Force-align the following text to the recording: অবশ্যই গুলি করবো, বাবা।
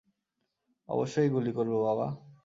অবশ্যই 0.89 1.29
গুলি 1.29 1.51
করবো, 1.51 1.77
বাবা। 1.83 2.07